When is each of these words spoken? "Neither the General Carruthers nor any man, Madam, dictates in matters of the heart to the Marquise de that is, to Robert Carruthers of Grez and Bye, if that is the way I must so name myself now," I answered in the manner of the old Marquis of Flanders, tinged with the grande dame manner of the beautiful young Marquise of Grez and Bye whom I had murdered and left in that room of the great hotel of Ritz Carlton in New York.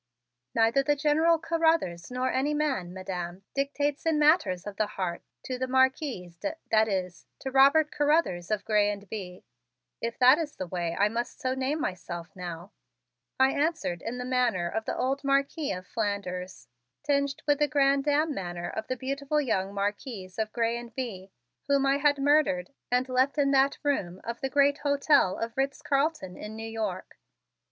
"Neither 0.55 0.81
the 0.81 0.95
General 0.95 1.37
Carruthers 1.37 2.09
nor 2.09 2.31
any 2.31 2.55
man, 2.55 2.91
Madam, 2.91 3.43
dictates 3.53 4.03
in 4.03 4.17
matters 4.17 4.65
of 4.65 4.77
the 4.77 4.87
heart 4.87 5.21
to 5.43 5.59
the 5.59 5.67
Marquise 5.67 6.37
de 6.37 6.55
that 6.71 6.87
is, 6.87 7.27
to 7.37 7.51
Robert 7.51 7.91
Carruthers 7.91 8.49
of 8.49 8.65
Grez 8.65 8.93
and 8.93 9.07
Bye, 9.11 9.43
if 10.01 10.17
that 10.17 10.39
is 10.39 10.55
the 10.55 10.65
way 10.65 10.95
I 10.99 11.07
must 11.07 11.39
so 11.39 11.53
name 11.53 11.79
myself 11.81 12.35
now," 12.35 12.71
I 13.39 13.51
answered 13.51 14.01
in 14.01 14.17
the 14.17 14.25
manner 14.25 14.67
of 14.67 14.85
the 14.85 14.97
old 14.97 15.23
Marquis 15.23 15.71
of 15.71 15.85
Flanders, 15.85 16.67
tinged 17.03 17.43
with 17.45 17.59
the 17.59 17.67
grande 17.67 18.05
dame 18.05 18.33
manner 18.33 18.71
of 18.71 18.87
the 18.87 18.97
beautiful 18.97 19.39
young 19.39 19.71
Marquise 19.71 20.39
of 20.39 20.51
Grez 20.51 20.79
and 20.79 20.95
Bye 20.95 21.29
whom 21.67 21.85
I 21.85 21.97
had 21.97 22.17
murdered 22.17 22.73
and 22.89 23.07
left 23.07 23.37
in 23.37 23.51
that 23.51 23.77
room 23.83 24.19
of 24.23 24.41
the 24.41 24.49
great 24.49 24.79
hotel 24.79 25.37
of 25.37 25.55
Ritz 25.55 25.83
Carlton 25.83 26.35
in 26.37 26.55
New 26.55 26.67
York. 26.67 27.19